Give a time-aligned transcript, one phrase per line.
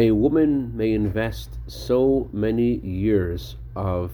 [0.00, 4.12] A woman may invest so many years of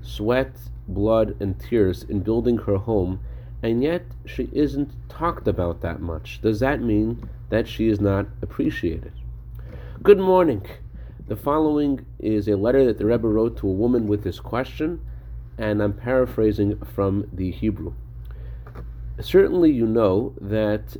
[0.00, 0.56] sweat,
[0.88, 3.20] blood, and tears in building her home,
[3.62, 6.40] and yet she isn't talked about that much.
[6.40, 9.12] Does that mean that she is not appreciated?
[10.02, 10.64] Good morning.
[11.28, 15.02] The following is a letter that the Rebbe wrote to a woman with this question,
[15.58, 17.92] and I'm paraphrasing from the Hebrew.
[19.20, 20.96] Certainly, you know that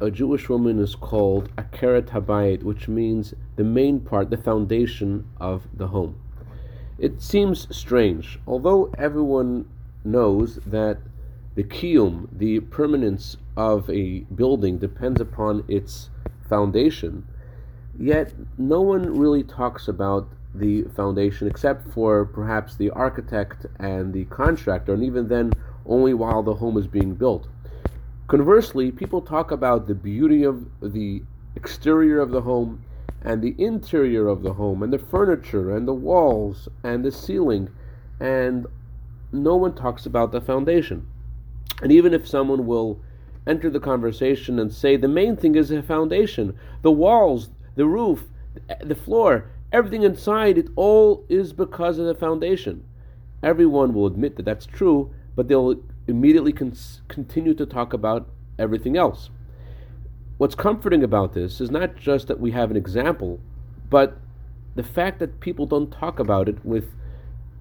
[0.00, 5.26] a Jewish woman is called a Akeret Habayit, which means the main part, the foundation
[5.38, 6.18] of the home.
[6.98, 9.68] It seems strange, although everyone
[10.02, 10.98] knows that
[11.54, 16.08] the kiyum, the permanence of a building, depends upon its
[16.48, 17.26] foundation.
[17.98, 24.24] Yet no one really talks about the foundation except for perhaps the architect and the
[24.26, 25.52] contractor, and even then,
[25.84, 27.48] only while the home is being built.
[28.30, 31.20] Conversely, people talk about the beauty of the
[31.56, 32.84] exterior of the home
[33.22, 37.68] and the interior of the home and the furniture and the walls and the ceiling,
[38.20, 38.68] and
[39.32, 41.08] no one talks about the foundation.
[41.82, 43.00] And even if someone will
[43.48, 48.28] enter the conversation and say the main thing is the foundation, the walls, the roof,
[48.80, 52.84] the floor, everything inside, it all is because of the foundation.
[53.42, 56.76] Everyone will admit that that's true, but they'll immediately con-
[57.08, 59.30] continue to talk about everything else.
[60.36, 63.40] What's comforting about this is not just that we have an example,
[63.88, 64.18] but
[64.74, 66.94] the fact that people don't talk about it with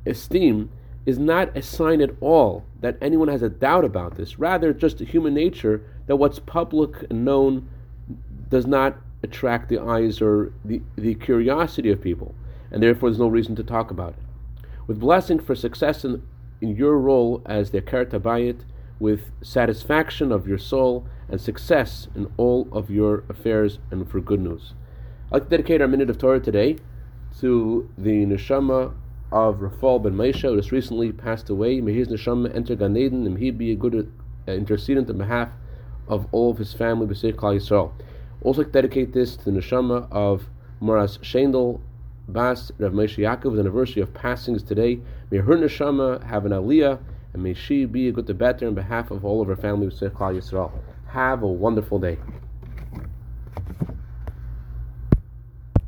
[0.06, 0.70] esteem
[1.06, 4.40] is not a sign at all that anyone has a doubt about this.
[4.40, 7.68] Rather, just human nature that what's public and known
[8.50, 12.34] does not attract the eyes or the, the curiosity of people,
[12.72, 14.64] and therefore there's no reason to talk about it.
[14.88, 16.24] With blessing for success in
[16.62, 18.62] in your role as the Akeret Habayit
[19.00, 24.42] with satisfaction of your soul and success in all of your affairs and for good
[24.42, 24.74] news.
[25.32, 26.78] I'd like to dedicate our minute of Torah today
[27.40, 28.94] to the neshama
[29.32, 31.82] of Rafal ben Moshe, who just recently passed away.
[31.82, 34.12] May his neshama enter Gan Eden, and he be a good
[34.48, 35.50] uh, intercedent on behalf
[36.08, 37.92] of all of his family, B'soch Klal Yisrael.
[38.42, 40.50] Also, like to dedicate this to the neshama of
[40.82, 41.80] Moras Shendel
[42.32, 45.00] Bas Rav Moshe Yaakov, the anniversary of passings today.
[45.32, 47.00] May her neshama have an aliyah,
[47.34, 49.86] and may she be a good to better on behalf of all of her family
[49.86, 50.72] with Klal Yisrael.
[51.08, 52.18] Have a wonderful day.